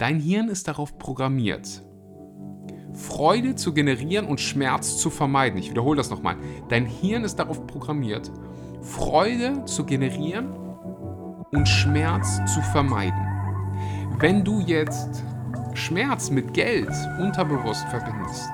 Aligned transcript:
Dein 0.00 0.18
Hirn 0.18 0.48
ist 0.48 0.66
darauf 0.66 0.96
programmiert, 0.96 1.82
Freude 2.94 3.54
zu 3.54 3.74
generieren 3.74 4.24
und 4.24 4.40
Schmerz 4.40 4.96
zu 4.96 5.10
vermeiden. 5.10 5.58
Ich 5.58 5.68
wiederhole 5.68 5.98
das 5.98 6.08
nochmal. 6.08 6.36
Dein 6.70 6.86
Hirn 6.86 7.22
ist 7.22 7.36
darauf 7.36 7.66
programmiert, 7.66 8.32
Freude 8.80 9.62
zu 9.66 9.84
generieren 9.84 10.54
und 11.52 11.68
Schmerz 11.68 12.40
zu 12.46 12.62
vermeiden. 12.72 13.20
Wenn 14.18 14.42
du 14.42 14.60
jetzt 14.60 15.22
Schmerz 15.74 16.30
mit 16.30 16.54
Geld 16.54 16.88
unterbewusst 17.20 17.86
verbindest, 17.88 18.50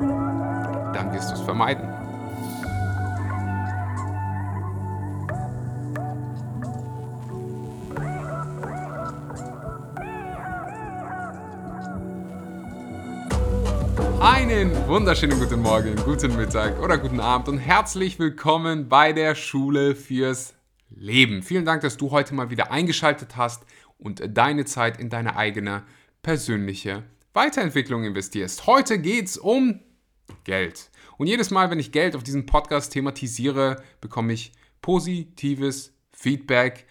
dann 0.00 1.12
wirst 1.12 1.30
du 1.30 1.34
es 1.34 1.40
vermeiden. 1.40 2.01
Einen 14.52 14.86
wunderschönen 14.86 15.40
guten 15.40 15.62
Morgen, 15.62 15.96
guten 16.04 16.36
Mittag 16.36 16.78
oder 16.78 16.98
guten 16.98 17.20
Abend 17.20 17.48
und 17.48 17.56
herzlich 17.56 18.18
willkommen 18.18 18.86
bei 18.86 19.14
der 19.14 19.34
Schule 19.34 19.96
fürs 19.96 20.52
Leben. 20.90 21.42
Vielen 21.42 21.64
Dank, 21.64 21.80
dass 21.80 21.96
du 21.96 22.10
heute 22.10 22.34
mal 22.34 22.50
wieder 22.50 22.70
eingeschaltet 22.70 23.38
hast 23.38 23.64
und 23.96 24.22
deine 24.36 24.66
Zeit 24.66 25.00
in 25.00 25.08
deine 25.08 25.36
eigene 25.36 25.84
persönliche 26.22 27.02
Weiterentwicklung 27.32 28.04
investierst. 28.04 28.66
Heute 28.66 28.98
geht 28.98 29.24
es 29.24 29.38
um 29.38 29.80
Geld. 30.44 30.90
Und 31.16 31.28
jedes 31.28 31.50
Mal, 31.50 31.70
wenn 31.70 31.80
ich 31.80 31.90
Geld 31.90 32.14
auf 32.14 32.22
diesem 32.22 32.44
Podcast 32.44 32.92
thematisiere, 32.92 33.82
bekomme 34.02 34.34
ich 34.34 34.52
positives 34.82 35.94
Feedback. 36.12 36.86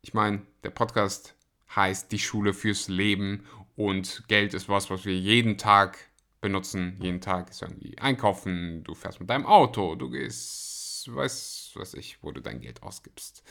Ich 0.00 0.14
meine, 0.14 0.40
der 0.64 0.70
Podcast 0.70 1.34
heißt 1.76 2.10
die 2.10 2.18
Schule 2.18 2.54
fürs 2.54 2.88
Leben 2.88 3.44
und 3.76 4.24
Geld 4.28 4.54
ist 4.54 4.70
was, 4.70 4.88
was 4.88 5.04
wir 5.04 5.14
jeden 5.14 5.58
Tag 5.58 5.98
benutzen 6.42 6.98
jeden 7.00 7.22
Tag. 7.22 7.48
Ist 7.48 7.62
irgendwie 7.62 7.96
einkaufen, 7.96 8.84
du 8.84 8.94
fährst 8.94 9.20
mit 9.20 9.30
deinem 9.30 9.46
Auto, 9.46 9.94
du 9.94 10.10
gehst, 10.10 11.08
weiß 11.10 11.62
was 11.74 11.94
ich, 11.94 12.22
wo 12.22 12.30
du 12.30 12.42
dein 12.42 12.60
Geld 12.60 12.82
ausgibst. 12.82 13.42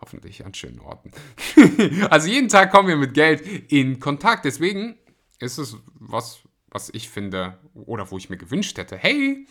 Hoffentlich 0.00 0.44
an 0.44 0.54
schönen 0.54 0.80
Orten. 0.80 1.12
also 2.10 2.28
jeden 2.28 2.48
Tag 2.48 2.72
kommen 2.72 2.88
wir 2.88 2.96
mit 2.96 3.14
Geld 3.14 3.70
in 3.70 4.00
Kontakt. 4.00 4.44
Deswegen 4.44 4.98
ist 5.38 5.58
es 5.58 5.76
was, 5.94 6.40
was 6.68 6.90
ich 6.90 7.08
finde, 7.08 7.58
oder 7.74 8.10
wo 8.10 8.18
ich 8.18 8.28
mir 8.30 8.36
gewünscht 8.36 8.76
hätte, 8.78 8.96
hey, 8.96 9.46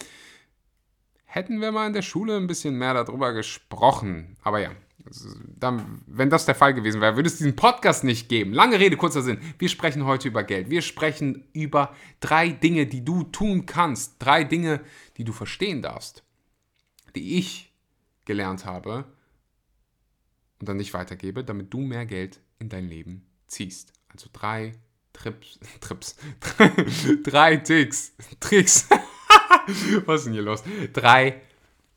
hätten 1.26 1.62
wir 1.62 1.72
mal 1.72 1.88
in 1.88 1.94
der 1.94 2.02
Schule 2.02 2.36
ein 2.36 2.48
bisschen 2.48 2.76
mehr 2.76 2.94
darüber 2.94 3.34
gesprochen. 3.34 4.36
Aber 4.42 4.60
ja, 4.60 4.72
dann, 5.60 6.02
wenn 6.08 6.30
das 6.30 6.46
der 6.46 6.56
Fall 6.56 6.74
gewesen 6.74 7.02
wäre, 7.02 7.16
würde 7.16 7.28
es 7.28 7.38
diesen 7.38 7.56
Podcast 7.56 8.04
nicht 8.04 8.30
geben. 8.30 8.54
Lange 8.54 8.80
Rede, 8.80 8.98
kurzer 8.98 9.22
Sinn. 9.22 9.40
Wir 9.58 9.70
sprechen 9.70 10.06
heute 10.06 10.28
über 10.28 10.44
Geld. 10.44 10.70
Wir 10.70 10.82
sprechen 10.82 11.48
über 11.54 11.96
drei 12.20 12.50
Dinge, 12.50 12.86
die 12.86 13.04
du 13.04 13.24
tun 13.24 13.66
kannst. 13.66 14.16
Drei 14.20 14.44
Dinge, 14.44 14.82
die 15.18 15.24
du 15.24 15.34
verstehen 15.34 15.82
darfst. 15.82 16.24
Die 17.16 17.38
ich 17.38 17.74
gelernt 18.26 18.66
habe 18.66 19.06
und 20.60 20.70
dann 20.70 20.78
nicht 20.78 20.94
weitergebe, 20.94 21.44
damit 21.44 21.74
du 21.74 21.80
mehr 21.80 22.06
Geld 22.06 22.40
in 22.60 22.70
dein 22.70 22.88
Leben 22.88 23.26
ziehst. 23.48 23.94
Also 24.10 24.30
drei 24.32 24.74
Trips, 25.14 25.60
Trips, 25.82 26.16
drei 27.24 27.58
Ticks, 27.58 28.14
Tricks. 28.40 28.88
Was 30.06 30.22
ist 30.22 30.26
denn 30.26 30.34
hier 30.34 30.42
los? 30.42 30.64
Drei 30.94 31.42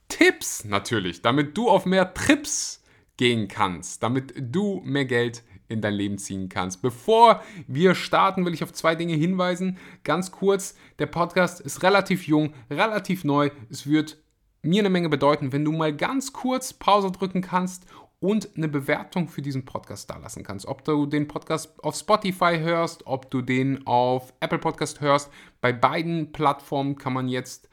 Tipps 0.08 0.64
natürlich, 0.64 1.22
damit 1.22 1.56
du 1.56 1.70
auf 1.70 1.86
mehr 1.86 2.12
Trips 2.12 2.81
gehen 3.16 3.48
kannst, 3.48 4.02
damit 4.02 4.34
du 4.36 4.80
mehr 4.84 5.04
Geld 5.04 5.42
in 5.68 5.80
dein 5.80 5.94
Leben 5.94 6.18
ziehen 6.18 6.48
kannst. 6.48 6.82
Bevor 6.82 7.42
wir 7.66 7.94
starten, 7.94 8.44
will 8.44 8.54
ich 8.54 8.62
auf 8.62 8.72
zwei 8.72 8.94
Dinge 8.94 9.14
hinweisen. 9.14 9.78
Ganz 10.04 10.30
kurz, 10.30 10.76
der 10.98 11.06
Podcast 11.06 11.60
ist 11.60 11.82
relativ 11.82 12.26
jung, 12.26 12.54
relativ 12.70 13.24
neu. 13.24 13.50
Es 13.70 13.86
wird 13.86 14.18
mir 14.62 14.82
eine 14.82 14.90
Menge 14.90 15.08
bedeuten, 15.08 15.52
wenn 15.52 15.64
du 15.64 15.72
mal 15.72 15.94
ganz 15.94 16.32
kurz 16.32 16.72
Pause 16.72 17.10
drücken 17.10 17.40
kannst 17.40 17.86
und 18.20 18.50
eine 18.56 18.68
Bewertung 18.68 19.28
für 19.28 19.42
diesen 19.42 19.64
Podcast 19.64 20.08
da 20.08 20.16
lassen 20.16 20.44
kannst. 20.44 20.66
Ob 20.66 20.84
du 20.84 21.06
den 21.06 21.26
Podcast 21.26 21.82
auf 21.82 21.96
Spotify 21.96 22.58
hörst, 22.60 23.04
ob 23.06 23.30
du 23.30 23.42
den 23.42 23.84
auf 23.86 24.32
Apple 24.38 24.60
Podcast 24.60 25.00
hörst. 25.00 25.30
Bei 25.60 25.72
beiden 25.72 26.30
Plattformen 26.30 26.96
kann 26.96 27.12
man 27.12 27.28
jetzt 27.28 27.68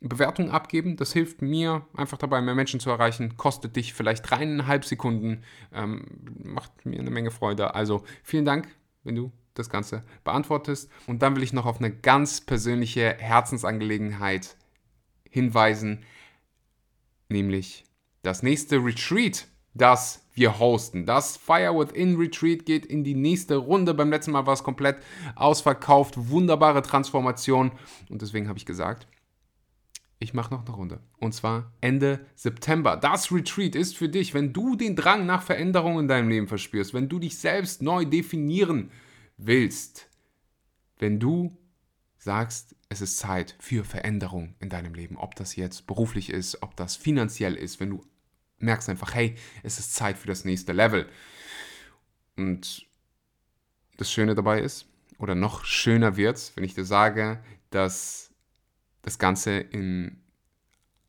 Bewertung 0.00 0.50
abgeben. 0.50 0.96
Das 0.96 1.12
hilft 1.12 1.42
mir 1.42 1.86
einfach 1.94 2.18
dabei, 2.18 2.40
mehr 2.40 2.54
Menschen 2.54 2.80
zu 2.80 2.90
erreichen. 2.90 3.36
Kostet 3.36 3.76
dich 3.76 3.94
vielleicht 3.94 4.28
dreieinhalb 4.28 4.84
Sekunden. 4.84 5.42
Ähm, 5.72 6.04
macht 6.44 6.84
mir 6.84 7.00
eine 7.00 7.10
Menge 7.10 7.30
Freude. 7.30 7.74
Also 7.74 8.04
vielen 8.22 8.44
Dank, 8.44 8.68
wenn 9.04 9.14
du 9.14 9.32
das 9.54 9.70
Ganze 9.70 10.04
beantwortest. 10.24 10.90
Und 11.06 11.22
dann 11.22 11.34
will 11.34 11.42
ich 11.42 11.52
noch 11.52 11.66
auf 11.66 11.78
eine 11.78 11.90
ganz 11.90 12.40
persönliche 12.40 13.16
Herzensangelegenheit 13.18 14.56
hinweisen, 15.30 16.04
nämlich 17.28 17.84
das 18.22 18.42
nächste 18.42 18.76
Retreat, 18.84 19.46
das 19.74 20.26
wir 20.34 20.58
hosten. 20.58 21.06
Das 21.06 21.36
Fire 21.36 21.78
Within 21.78 22.16
Retreat 22.16 22.66
geht 22.66 22.84
in 22.84 23.04
die 23.04 23.14
nächste 23.14 23.56
Runde. 23.56 23.94
Beim 23.94 24.10
letzten 24.10 24.32
Mal 24.32 24.46
war 24.46 24.54
es 24.54 24.62
komplett 24.62 24.96
ausverkauft. 25.34 26.14
Wunderbare 26.30 26.82
Transformation. 26.82 27.72
Und 28.10 28.22
deswegen 28.22 28.48
habe 28.48 28.58
ich 28.58 28.66
gesagt, 28.66 29.06
ich 30.18 30.32
mache 30.32 30.52
noch 30.52 30.64
eine 30.64 30.74
Runde. 30.74 31.00
Und 31.18 31.34
zwar 31.34 31.72
Ende 31.80 32.24
September. 32.34 32.96
Das 32.96 33.30
Retreat 33.30 33.74
ist 33.74 33.96
für 33.96 34.08
dich, 34.08 34.32
wenn 34.32 34.52
du 34.52 34.76
den 34.76 34.96
Drang 34.96 35.26
nach 35.26 35.42
Veränderung 35.42 35.98
in 35.98 36.08
deinem 36.08 36.28
Leben 36.28 36.48
verspürst, 36.48 36.94
wenn 36.94 37.08
du 37.08 37.18
dich 37.18 37.38
selbst 37.38 37.82
neu 37.82 38.04
definieren 38.04 38.90
willst, 39.36 40.08
wenn 40.98 41.20
du 41.20 41.56
sagst, 42.16 42.74
es 42.88 43.00
ist 43.00 43.18
Zeit 43.18 43.56
für 43.58 43.84
Veränderung 43.84 44.54
in 44.58 44.70
deinem 44.70 44.94
Leben, 44.94 45.16
ob 45.16 45.34
das 45.34 45.56
jetzt 45.56 45.86
beruflich 45.86 46.30
ist, 46.30 46.62
ob 46.62 46.76
das 46.76 46.96
finanziell 46.96 47.54
ist, 47.54 47.78
wenn 47.78 47.90
du 47.90 48.04
merkst 48.58 48.88
einfach, 48.88 49.14
hey, 49.14 49.34
es 49.62 49.78
ist 49.78 49.94
Zeit 49.94 50.16
für 50.16 50.28
das 50.28 50.44
nächste 50.44 50.72
Level. 50.72 51.08
Und 52.36 52.86
das 53.98 54.10
Schöne 54.10 54.34
dabei 54.34 54.60
ist, 54.60 54.86
oder 55.18 55.34
noch 55.34 55.64
schöner 55.64 56.16
wird 56.16 56.36
es, 56.36 56.56
wenn 56.56 56.64
ich 56.64 56.74
dir 56.74 56.84
sage, 56.84 57.42
dass 57.70 58.25
das 59.06 59.20
Ganze 59.20 59.52
in 59.58 60.20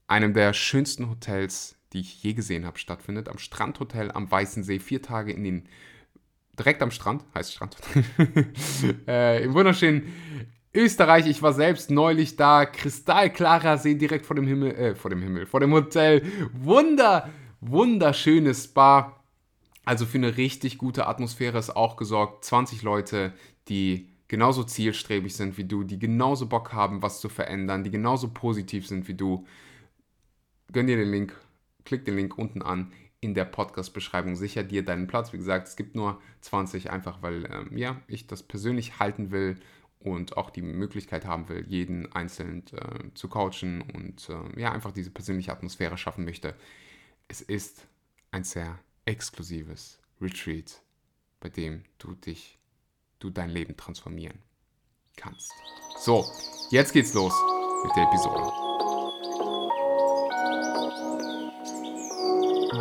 einem 0.05 0.33
der 0.33 0.53
schönsten 0.53 1.09
Hotels, 1.09 1.75
die 1.93 2.01
ich 2.01 2.23
je 2.23 2.33
gesehen 2.33 2.65
habe, 2.65 2.77
stattfindet. 2.77 3.27
Am 3.27 3.39
Strandhotel 3.39 4.11
am 4.11 4.29
Weißen 4.29 4.63
See. 4.63 4.79
Vier 4.79 5.01
Tage 5.01 5.33
in 5.33 5.43
den. 5.43 5.69
Direkt 6.57 6.81
am 6.83 6.91
Strand, 6.91 7.25
heißt 7.33 7.53
Strandhotel. 7.53 8.03
äh, 9.07 9.43
Im 9.43 9.53
wunderschönen 9.55 10.13
Österreich. 10.75 11.25
Ich 11.25 11.41
war 11.41 11.53
selbst 11.53 11.89
neulich 11.89 12.35
da. 12.35 12.67
Kristallklarer 12.67 13.79
See 13.79 13.95
direkt 13.95 14.27
vor 14.27 14.35
dem 14.35 14.45
Himmel. 14.45 14.75
Äh, 14.75 14.95
vor 14.95 15.09
dem 15.09 15.23
Himmel. 15.23 15.47
Vor 15.47 15.59
dem 15.59 15.73
Hotel. 15.73 16.21
Wunder, 16.53 17.29
wunderschönes 17.61 18.65
Spa. 18.65 19.23
Also 19.85 20.05
für 20.05 20.19
eine 20.19 20.37
richtig 20.37 20.77
gute 20.77 21.07
Atmosphäre 21.07 21.57
ist 21.57 21.75
auch 21.75 21.97
gesorgt. 21.97 22.45
20 22.45 22.83
Leute, 22.83 23.33
die 23.69 24.16
genauso 24.27 24.63
zielstrebig 24.63 25.35
sind 25.35 25.57
wie 25.57 25.63
du, 25.63 25.83
die 25.83 25.99
genauso 25.99 26.47
Bock 26.47 26.73
haben, 26.73 27.01
was 27.01 27.21
zu 27.21 27.29
verändern, 27.29 27.83
die 27.83 27.91
genauso 27.91 28.29
positiv 28.29 28.87
sind 28.87 29.07
wie 29.07 29.13
du, 29.13 29.45
gönn 30.71 30.87
dir 30.87 30.97
den 30.97 31.11
Link, 31.11 31.35
klick 31.85 32.05
den 32.05 32.15
Link 32.15 32.37
unten 32.37 32.61
an 32.61 32.91
in 33.19 33.33
der 33.33 33.45
Podcast-Beschreibung. 33.45 34.35
Sicher 34.35 34.63
dir 34.63 34.83
deinen 34.83 35.07
Platz. 35.07 35.33
Wie 35.33 35.37
gesagt, 35.37 35.67
es 35.67 35.75
gibt 35.75 35.95
nur 35.95 36.21
20, 36.41 36.91
einfach 36.91 37.21
weil 37.21 37.45
ähm, 37.51 37.77
ja, 37.77 38.01
ich 38.07 38.27
das 38.27 38.43
persönlich 38.43 38.99
halten 38.99 39.31
will 39.31 39.57
und 39.99 40.37
auch 40.37 40.49
die 40.49 40.61
Möglichkeit 40.61 41.25
haben 41.25 41.49
will, 41.49 41.65
jeden 41.67 42.11
einzeln 42.13 42.63
äh, 42.73 43.13
zu 43.15 43.27
coachen 43.27 43.81
und 43.81 44.29
äh, 44.29 44.59
ja, 44.61 44.71
einfach 44.71 44.91
diese 44.91 45.09
persönliche 45.09 45.51
Atmosphäre 45.51 45.97
schaffen 45.97 46.25
möchte. 46.25 46.55
Es 47.27 47.41
ist 47.41 47.87
ein 48.31 48.43
sehr 48.43 48.77
exklusives 49.05 49.99
Retreat, 50.21 50.81
bei 51.39 51.49
dem 51.49 51.83
du 51.97 52.13
dich 52.13 52.57
du 53.19 53.29
dein 53.29 53.49
Leben 53.49 53.75
transformieren 53.75 54.39
kannst. 55.15 55.51
So, 55.99 56.25
jetzt 56.69 56.93
geht's 56.93 57.13
los 57.13 57.33
mit 57.83 57.95
der 57.95 58.03
Episode. 58.03 58.51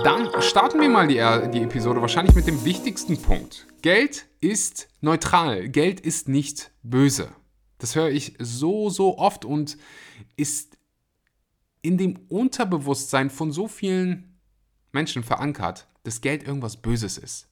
Dann 0.04 0.42
starten 0.42 0.80
wir 0.80 0.88
mal 0.88 1.08
die, 1.08 1.18
äh, 1.18 1.50
die 1.50 1.62
Episode 1.62 2.00
wahrscheinlich 2.00 2.34
mit 2.34 2.46
dem 2.46 2.64
wichtigsten 2.64 3.20
Punkt. 3.20 3.66
Geld 3.82 4.26
ist 4.40 4.88
neutral. 5.00 5.68
Geld 5.68 6.00
ist 6.00 6.28
nicht 6.28 6.70
böse. 6.82 7.34
Das 7.78 7.94
höre 7.94 8.10
ich 8.10 8.34
so, 8.38 8.90
so 8.90 9.18
oft 9.18 9.44
und 9.44 9.76
ist 10.36 10.76
in 11.82 11.98
dem 11.98 12.18
Unterbewusstsein 12.28 13.30
von 13.30 13.52
so 13.52 13.68
vielen 13.68 14.38
Menschen 14.92 15.22
verankert, 15.22 15.88
dass 16.04 16.20
Geld 16.20 16.46
irgendwas 16.46 16.76
Böses 16.76 17.18
ist. 17.18 17.48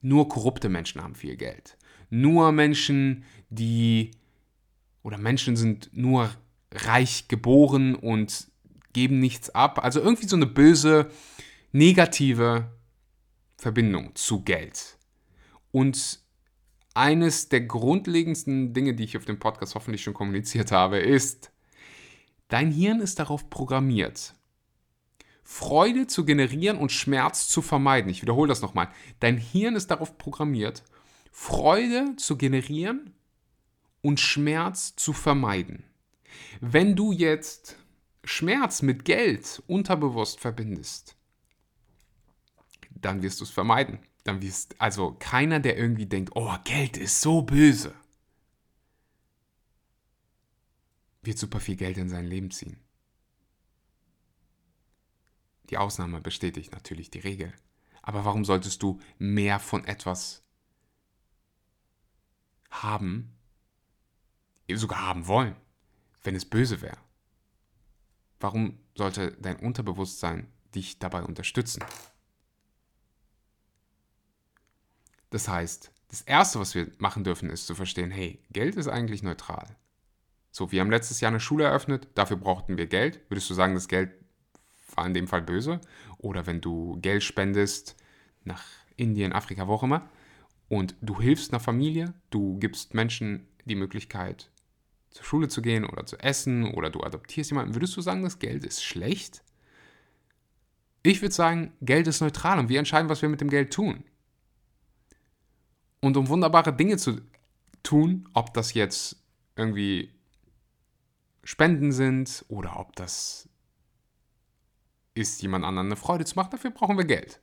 Nur 0.00 0.28
korrupte 0.28 0.68
Menschen 0.68 1.02
haben 1.02 1.14
viel 1.14 1.36
Geld 1.36 1.76
nur 2.10 2.52
Menschen, 2.52 3.24
die 3.50 4.12
oder 5.02 5.18
Menschen 5.18 5.56
sind 5.56 5.90
nur 5.92 6.30
reich 6.72 7.28
geboren 7.28 7.94
und 7.94 8.48
geben 8.92 9.20
nichts 9.20 9.50
ab. 9.50 9.82
Also 9.84 10.00
irgendwie 10.00 10.26
so 10.26 10.36
eine 10.36 10.46
böse, 10.46 11.10
negative 11.72 12.70
Verbindung 13.56 14.14
zu 14.14 14.42
Geld. 14.42 14.98
Und 15.70 16.20
eines 16.94 17.48
der 17.50 17.60
grundlegendsten 17.60 18.72
Dinge, 18.72 18.94
die 18.94 19.04
ich 19.04 19.16
auf 19.16 19.26
dem 19.26 19.38
Podcast 19.38 19.74
hoffentlich 19.74 20.02
schon 20.02 20.14
kommuniziert 20.14 20.72
habe, 20.72 20.98
ist, 20.98 21.52
dein 22.48 22.72
Hirn 22.72 23.00
ist 23.00 23.18
darauf 23.18 23.50
programmiert, 23.50 24.34
Freude 25.42 26.06
zu 26.06 26.24
generieren 26.24 26.78
und 26.78 26.90
Schmerz 26.90 27.48
zu 27.48 27.62
vermeiden. 27.62 28.10
Ich 28.10 28.22
wiederhole 28.22 28.48
das 28.48 28.62
nochmal. 28.62 28.88
Dein 29.20 29.36
Hirn 29.36 29.76
ist 29.76 29.90
darauf 29.90 30.18
programmiert, 30.18 30.82
Freude 31.38 32.16
zu 32.16 32.38
generieren 32.38 33.12
und 34.00 34.18
Schmerz 34.20 34.96
zu 34.96 35.12
vermeiden. 35.12 35.84
Wenn 36.62 36.96
du 36.96 37.12
jetzt 37.12 37.76
Schmerz 38.24 38.80
mit 38.80 39.04
Geld 39.04 39.62
unterbewusst 39.66 40.40
verbindest, 40.40 41.14
dann 42.90 43.20
wirst 43.20 43.40
du 43.40 43.44
es 43.44 43.50
vermeiden. 43.50 43.98
Dann 44.24 44.40
wirst 44.40 44.80
also 44.80 45.14
keiner, 45.18 45.60
der 45.60 45.76
irgendwie 45.76 46.06
denkt, 46.06 46.32
oh, 46.34 46.56
Geld 46.64 46.96
ist 46.96 47.20
so 47.20 47.42
böse, 47.42 47.94
wird 51.20 51.36
super 51.36 51.60
viel 51.60 51.76
Geld 51.76 51.98
in 51.98 52.08
sein 52.08 52.26
Leben 52.26 52.50
ziehen. 52.50 52.80
Die 55.68 55.76
Ausnahme 55.76 56.22
bestätigt 56.22 56.72
natürlich 56.72 57.10
die 57.10 57.20
Regel. 57.20 57.52
Aber 58.00 58.24
warum 58.24 58.46
solltest 58.46 58.82
du 58.82 59.00
mehr 59.18 59.60
von 59.60 59.84
etwas 59.84 60.45
haben, 62.82 63.36
sogar 64.72 65.00
haben 65.00 65.26
wollen, 65.26 65.56
wenn 66.22 66.34
es 66.34 66.44
böse 66.44 66.80
wäre? 66.82 66.98
Warum 68.40 68.78
sollte 68.94 69.32
dein 69.40 69.56
Unterbewusstsein 69.56 70.52
dich 70.74 70.98
dabei 70.98 71.22
unterstützen? 71.22 71.82
Das 75.30 75.48
heißt, 75.48 75.92
das 76.08 76.22
Erste, 76.22 76.60
was 76.60 76.74
wir 76.74 76.90
machen 76.98 77.24
dürfen, 77.24 77.50
ist 77.50 77.66
zu 77.66 77.74
verstehen, 77.74 78.10
hey, 78.10 78.40
Geld 78.50 78.76
ist 78.76 78.88
eigentlich 78.88 79.22
neutral. 79.22 79.76
So, 80.50 80.72
wir 80.72 80.80
haben 80.80 80.90
letztes 80.90 81.20
Jahr 81.20 81.30
eine 81.30 81.40
Schule 81.40 81.64
eröffnet, 81.64 82.08
dafür 82.14 82.36
brauchten 82.36 82.78
wir 82.78 82.86
Geld. 82.86 83.20
Würdest 83.28 83.50
du 83.50 83.54
sagen, 83.54 83.74
das 83.74 83.88
Geld 83.88 84.12
war 84.94 85.06
in 85.06 85.14
dem 85.14 85.28
Fall 85.28 85.42
böse? 85.42 85.80
Oder 86.18 86.46
wenn 86.46 86.60
du 86.60 86.98
Geld 87.00 87.22
spendest 87.22 87.96
nach 88.44 88.64
Indien, 88.96 89.32
Afrika, 89.32 89.66
wo 89.66 89.74
auch 89.74 89.82
immer, 89.82 90.08
und 90.68 90.96
du 91.00 91.20
hilfst 91.20 91.52
einer 91.52 91.60
Familie, 91.60 92.14
du 92.30 92.58
gibst 92.58 92.94
Menschen 92.94 93.46
die 93.64 93.74
Möglichkeit, 93.74 94.50
zur 95.10 95.24
Schule 95.24 95.48
zu 95.48 95.62
gehen 95.62 95.84
oder 95.84 96.06
zu 96.06 96.18
essen 96.18 96.72
oder 96.74 96.90
du 96.90 97.02
adoptierst 97.02 97.50
jemanden, 97.50 97.74
würdest 97.74 97.96
du 97.96 98.00
sagen, 98.00 98.22
das 98.22 98.38
Geld 98.38 98.64
ist 98.64 98.84
schlecht? 98.84 99.42
Ich 101.02 101.22
würde 101.22 101.34
sagen, 101.34 101.72
Geld 101.80 102.06
ist 102.06 102.20
neutral 102.20 102.58
und 102.58 102.68
wir 102.68 102.78
entscheiden, 102.78 103.08
was 103.08 103.22
wir 103.22 103.28
mit 103.28 103.40
dem 103.40 103.48
Geld 103.48 103.72
tun. 103.72 104.04
Und 106.00 106.16
um 106.16 106.28
wunderbare 106.28 106.74
Dinge 106.74 106.96
zu 106.98 107.20
tun, 107.82 108.28
ob 108.34 108.52
das 108.54 108.74
jetzt 108.74 109.16
irgendwie 109.54 110.12
Spenden 111.44 111.92
sind 111.92 112.44
oder 112.48 112.78
ob 112.78 112.96
das 112.96 113.48
ist, 115.14 115.40
jemand 115.42 115.64
anderen 115.64 115.88
eine 115.88 115.96
Freude 115.96 116.24
zu 116.24 116.34
machen, 116.34 116.50
dafür 116.50 116.70
brauchen 116.70 116.98
wir 116.98 117.04
Geld. 117.04 117.40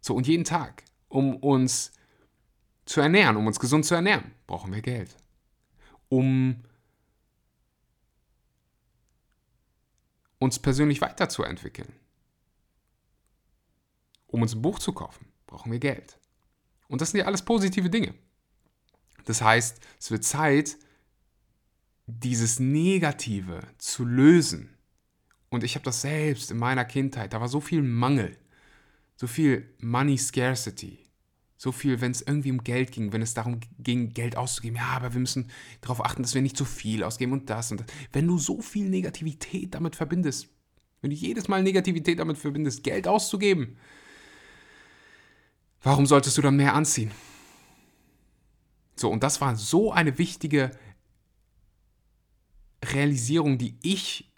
So, 0.00 0.14
und 0.14 0.26
jeden 0.26 0.44
Tag, 0.44 0.84
um 1.08 1.36
uns 1.36 1.92
zu 2.84 3.00
ernähren, 3.00 3.36
um 3.36 3.46
uns 3.46 3.60
gesund 3.60 3.84
zu 3.84 3.94
ernähren, 3.94 4.32
brauchen 4.46 4.72
wir 4.72 4.82
Geld. 4.82 5.16
Um 6.08 6.64
uns 10.38 10.58
persönlich 10.58 11.00
weiterzuentwickeln, 11.00 11.92
um 14.26 14.42
uns 14.42 14.54
ein 14.54 14.62
Buch 14.62 14.78
zu 14.78 14.92
kaufen, 14.92 15.26
brauchen 15.46 15.70
wir 15.70 15.78
Geld. 15.78 16.18
Und 16.88 17.00
das 17.00 17.10
sind 17.10 17.20
ja 17.20 17.26
alles 17.26 17.42
positive 17.42 17.88
Dinge. 17.88 18.14
Das 19.24 19.40
heißt, 19.40 19.80
es 19.98 20.10
wird 20.10 20.24
Zeit, 20.24 20.76
dieses 22.06 22.58
Negative 22.58 23.62
zu 23.78 24.04
lösen. 24.04 24.76
Und 25.48 25.64
ich 25.64 25.74
habe 25.74 25.84
das 25.84 26.00
selbst 26.00 26.50
in 26.50 26.58
meiner 26.58 26.84
Kindheit, 26.84 27.32
da 27.32 27.40
war 27.40 27.48
so 27.48 27.60
viel 27.60 27.82
Mangel, 27.82 28.36
so 29.16 29.26
viel 29.26 29.72
Money 29.78 30.18
Scarcity, 30.18 31.04
so 31.62 31.70
viel, 31.70 32.00
wenn 32.00 32.10
es 32.10 32.22
irgendwie 32.22 32.50
um 32.50 32.64
Geld 32.64 32.90
ging, 32.90 33.12
wenn 33.12 33.22
es 33.22 33.34
darum 33.34 33.60
ging, 33.78 34.12
Geld 34.12 34.36
auszugeben. 34.36 34.78
Ja, 34.78 34.96
aber 34.96 35.12
wir 35.12 35.20
müssen 35.20 35.48
darauf 35.80 36.04
achten, 36.04 36.22
dass 36.22 36.34
wir 36.34 36.42
nicht 36.42 36.56
zu 36.56 36.64
viel 36.64 37.04
ausgeben 37.04 37.32
und 37.32 37.48
das 37.48 37.70
und 37.70 37.78
das. 37.78 37.86
Wenn 38.10 38.26
du 38.26 38.36
so 38.36 38.60
viel 38.60 38.88
Negativität 38.88 39.72
damit 39.72 39.94
verbindest, 39.94 40.48
wenn 41.02 41.10
du 41.10 41.16
jedes 41.16 41.46
Mal 41.46 41.62
Negativität 41.62 42.18
damit 42.18 42.36
verbindest, 42.36 42.82
Geld 42.82 43.06
auszugeben, 43.06 43.76
warum 45.84 46.04
solltest 46.04 46.36
du 46.36 46.42
dann 46.42 46.56
mehr 46.56 46.74
anziehen? 46.74 47.12
So, 48.96 49.08
und 49.08 49.22
das 49.22 49.40
war 49.40 49.54
so 49.54 49.92
eine 49.92 50.18
wichtige 50.18 50.72
Realisierung, 52.84 53.56
die 53.58 53.78
ich 53.82 54.32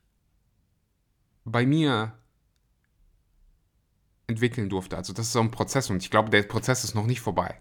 bei 1.47 1.65
mir 1.65 2.19
entwickeln 4.27 4.69
durfte. 4.69 4.97
Also 4.97 5.13
das 5.13 5.27
ist 5.27 5.33
so 5.33 5.41
ein 5.41 5.51
Prozess 5.51 5.91
und 5.91 6.03
ich 6.03 6.11
glaube, 6.11 6.31
der 6.31 6.43
Prozess 6.43 6.85
ist 6.85 6.95
noch 6.95 7.07
nicht 7.07 7.21
vorbei. 7.21 7.59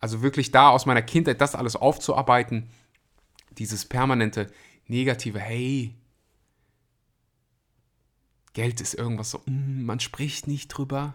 Also 0.00 0.22
wirklich 0.22 0.50
da 0.50 0.70
aus 0.70 0.86
meiner 0.86 1.02
Kindheit 1.02 1.40
das 1.40 1.54
alles 1.54 1.76
aufzuarbeiten, 1.76 2.70
dieses 3.58 3.84
permanente 3.84 4.50
negative, 4.86 5.38
hey, 5.38 5.94
Geld 8.52 8.80
ist 8.80 8.94
irgendwas 8.94 9.30
so, 9.30 9.42
mm, 9.46 9.84
man 9.84 10.00
spricht 10.00 10.46
nicht 10.48 10.68
drüber. 10.68 11.14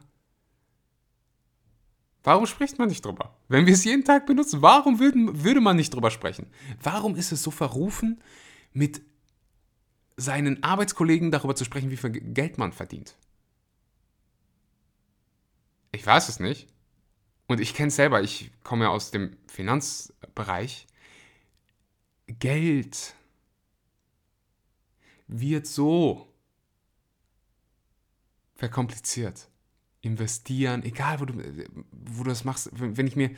Warum 2.24 2.46
spricht 2.46 2.80
man 2.80 2.90
nicht 2.90 3.06
drüber? 3.06 3.36
Wenn 3.50 3.66
wir 3.66 3.74
es 3.74 3.84
jeden 3.84 4.04
Tag 4.04 4.26
benutzen, 4.26 4.62
warum 4.62 5.00
würden, 5.00 5.44
würde 5.44 5.62
man 5.62 5.76
nicht 5.76 5.94
drüber 5.94 6.10
sprechen? 6.10 6.48
Warum 6.82 7.16
ist 7.16 7.32
es 7.32 7.44
so 7.44 7.52
verrufen, 7.52 8.22
mit 8.74 9.02
seinen 10.18 10.64
Arbeitskollegen 10.64 11.30
darüber 11.30 11.56
zu 11.56 11.66
sprechen, 11.66 11.92
wie 11.92 11.98
viel 11.98 12.12
Geld 12.12 12.58
man 12.58 12.72
verdient? 12.72 13.16
Ich 15.96 16.06
weiß 16.06 16.30
es 16.30 16.40
nicht. 16.40 16.68
Und 17.48 17.62
ich 17.62 17.74
kenne 17.74 17.88
es 17.88 17.96
selber, 17.96 18.22
ich 18.22 18.52
komme 18.64 18.86
ja 18.86 18.90
aus 18.90 19.12
dem 19.12 19.38
Finanzbereich. 19.48 20.88
Geld 22.28 23.16
wird 25.28 25.68
so 25.68 26.34
verkompliziert. 28.56 29.48
Investieren, 30.02 30.84
egal 30.84 31.20
wo 31.20 31.26
du, 31.26 31.34
wo 31.92 32.24
du 32.24 32.30
das 32.30 32.44
machst, 32.44 32.70
wenn 32.74 33.08
ich 33.08 33.16
mir, 33.16 33.32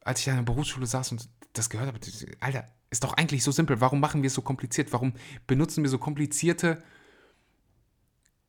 als 0.00 0.20
ich 0.20 0.28
in 0.28 0.36
der 0.36 0.42
Berufsschule 0.42 0.86
saß 0.86 1.12
und 1.12 1.28
das 1.52 1.70
gehört 1.70 1.88
habe, 1.88 2.00
Alter, 2.40 2.68
ist 2.90 3.02
doch 3.02 3.14
eigentlich 3.14 3.42
so 3.42 3.50
simpel. 3.50 3.80
Warum 3.80 4.00
machen 4.00 4.22
wir 4.22 4.28
es 4.28 4.34
so 4.34 4.42
kompliziert? 4.42 4.92
Warum 4.92 5.14
benutzen 5.46 5.82
wir 5.82 5.90
so 5.90 5.98
komplizierte 5.98 6.82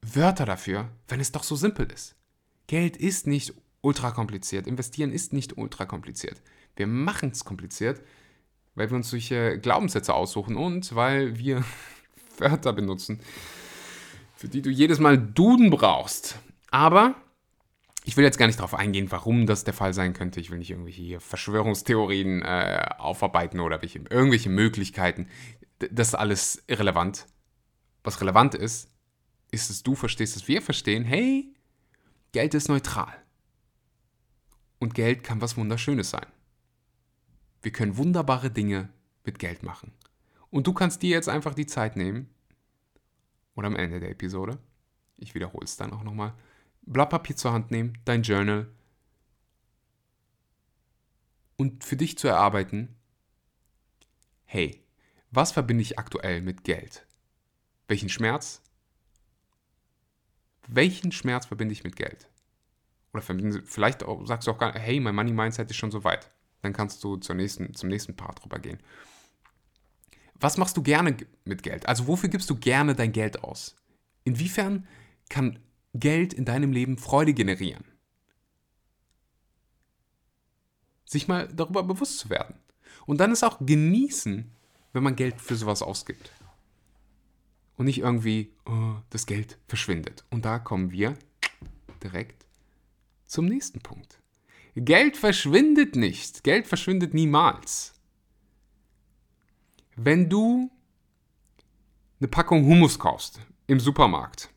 Wörter 0.02 0.46
dafür, 0.46 0.92
wenn 1.08 1.20
es 1.20 1.32
doch 1.32 1.44
so 1.44 1.56
simpel 1.56 1.92
ist? 1.92 2.16
Geld 2.68 2.98
ist 2.98 3.28
nicht 3.28 3.54
ultra 3.82 4.12
kompliziert. 4.12 4.68
Investieren 4.68 5.12
ist 5.12 5.34
nicht 5.34 5.58
ultra 5.58 5.86
kompliziert. 5.86 6.42
Wir 6.76 6.88
machen 6.88 7.30
es 7.30 7.46
kompliziert, 7.46 8.02
weil 8.74 8.90
wir 8.90 8.96
uns 8.96 9.10
solche 9.10 9.60
Glaubenssätze 9.60 10.14
aussuchen 10.14 10.56
und 10.56 10.96
weil 10.96 11.38
wir 11.38 11.64
Wörter 12.38 12.74
benutzen, 12.74 13.20
für 14.36 14.48
die 14.48 14.62
du 14.62 14.70
jedes 14.70 15.00
Mal 15.00 15.18
Duden 15.18 15.70
brauchst. 15.70 16.40
Aber 16.72 17.16
ich 18.04 18.18
will 18.18 18.24
jetzt 18.24 18.38
gar 18.38 18.48
nicht 18.48 18.60
darauf 18.60 18.76
eingehen, 18.76 19.12
warum 19.12 19.48
das 19.48 19.64
der 19.64 19.74
Fall 19.74 19.94
sein 19.94 20.14
könnte. 20.14 20.40
Ich 20.40 20.52
will 20.52 20.60
nicht 20.60 20.72
irgendwelche 20.72 21.20
Verschwörungstheorien 21.20 22.42
äh, 22.42 22.86
aufarbeiten 22.98 23.60
oder 23.60 23.82
welche, 23.82 24.00
irgendwelche 24.10 24.50
Möglichkeiten. 24.50 25.28
Das 25.80 26.10
ist 26.10 26.16
alles 26.16 26.64
irrelevant. 26.68 27.26
Was 28.04 28.22
relevant 28.22 28.54
ist, 28.54 28.90
ist, 29.52 29.70
dass 29.70 29.82
du 29.82 29.96
verstehst, 29.96 30.36
dass 30.36 30.48
wir 30.48 30.62
verstehen, 30.62 31.04
hey, 31.04 31.55
Geld 32.36 32.54
ist 32.54 32.68
neutral. 32.68 33.16
Und 34.78 34.94
Geld 34.94 35.24
kann 35.24 35.40
was 35.40 35.56
Wunderschönes 35.56 36.10
sein. 36.10 36.26
Wir 37.62 37.72
können 37.72 37.96
wunderbare 37.96 38.52
Dinge 38.52 38.90
mit 39.24 39.40
Geld 39.40 39.64
machen. 39.64 39.94
Und 40.50 40.68
du 40.68 40.74
kannst 40.74 41.02
dir 41.02 41.12
jetzt 41.12 41.30
einfach 41.30 41.54
die 41.54 41.66
Zeit 41.66 41.96
nehmen, 41.96 42.30
oder 43.56 43.68
am 43.68 43.78
Ende 43.78 44.02
der 44.02 44.10
Episode, 44.10 44.60
ich 45.16 45.34
wiederhole 45.34 45.64
es 45.64 45.78
dann 45.78 45.94
auch 45.94 46.04
nochmal, 46.04 46.34
Blatt 46.82 47.10
Papier 47.12 47.38
zur 47.38 47.54
Hand 47.54 47.72
nehmen, 47.72 47.98
dein 48.04 48.24
Journal 48.24 48.68
und 51.56 51.86
für 51.86 51.96
dich 51.96 52.18
zu 52.18 52.28
erarbeiten, 52.28 52.98
hey, 54.44 54.84
was 55.32 55.54
verbinde 55.54 55.84
ich 55.84 55.98
aktuell 55.98 56.42
mit 56.42 56.66
Geld? 56.66 57.08
Welchen 57.88 58.10
Schmerz? 58.10 58.62
Welchen 60.68 61.12
Schmerz 61.12 61.46
verbinde 61.46 61.74
ich 61.74 61.84
mit 61.84 61.96
Geld? 61.96 62.28
Oder 63.14 63.22
vielleicht 63.22 64.04
auch, 64.04 64.26
sagst 64.26 64.48
du 64.48 64.52
auch 64.52 64.58
gar 64.58 64.74
nicht, 64.74 64.82
hey, 64.82 65.00
mein 65.00 65.16
Money 65.16 65.32
Mindset 65.32 65.70
ist 65.70 65.78
schon 65.78 65.92
so 65.92 66.04
weit. 66.04 66.32
Dann 66.62 66.74
kannst 66.74 67.04
du 67.04 67.18
zur 67.18 67.36
nächsten, 67.36 67.74
zum 67.74 67.90
nächsten 67.90 68.16
Part 68.16 68.44
drüber 68.44 68.60
gehen. 68.60 68.80
Was 70.40 70.58
machst 70.58 70.76
du 70.76 70.84
gerne 70.84 71.16
mit 71.46 71.64
Geld? 71.64 71.88
Also 71.88 72.08
wofür 72.08 72.30
gibst 72.30 72.50
du 72.50 72.56
gerne 72.56 72.94
dein 72.94 73.14
Geld 73.14 73.44
aus? 73.44 73.76
Inwiefern 74.26 74.86
kann 75.30 75.60
Geld 75.94 76.34
in 76.34 76.44
deinem 76.44 76.72
Leben 76.72 76.98
Freude 76.98 77.34
generieren? 77.34 77.86
sich 81.06 81.28
mal 81.28 81.48
darüber 81.48 81.84
bewusst 81.84 82.20
zu 82.20 82.30
werden. 82.30 82.56
Und 83.06 83.20
dann 83.20 83.32
ist 83.32 83.44
auch 83.44 83.60
genießen, 83.60 84.52
wenn 84.94 85.04
man 85.04 85.16
Geld 85.16 85.40
für 85.42 85.56
sowas 85.56 85.82
ausgibt. 85.82 86.32
Und 87.78 87.86
nicht 87.86 88.00
irgendwie, 88.00 88.54
oh, 88.66 88.96
das 89.10 89.26
Geld 89.26 89.58
verschwindet. 89.68 90.24
Und 90.30 90.46
da 90.46 90.60
kommen 90.60 90.92
wir 90.92 91.18
direkt 92.02 92.46
zum 93.26 93.46
nächsten 93.46 93.80
Punkt. 93.82 94.20
Geld 94.76 95.18
verschwindet 95.18 95.96
nicht. 95.96 96.44
Geld 96.44 96.68
verschwindet 96.68 97.14
niemals. 97.14 97.94
Wenn 99.96 100.30
du 100.30 100.70
eine 102.20 102.28
Packung 102.28 102.66
Hummus 102.66 103.00
kaufst 103.00 103.40
im 103.68 103.80
Supermarkt, 103.80 104.50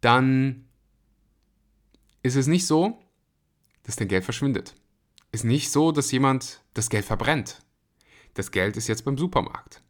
dann 0.00 0.66
ist 2.22 2.36
es 2.36 2.46
nicht 2.46 2.66
so, 2.66 3.02
dass 3.84 3.96
dein 3.96 4.08
Geld 4.08 4.24
verschwindet. 4.24 4.74
Ist 5.32 5.44
nicht 5.44 5.70
so, 5.70 5.92
dass 5.92 6.12
jemand 6.12 6.62
das 6.74 6.90
Geld 6.90 7.04
verbrennt. 7.04 7.64
Das 8.34 8.50
Geld 8.50 8.76
ist 8.76 8.88
jetzt 8.88 9.04
beim 9.04 9.16
Supermarkt. 9.16 9.81